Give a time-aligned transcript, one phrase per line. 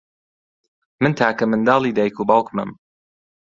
[1.01, 2.69] من تاکە منداڵی دایک و باوکمم.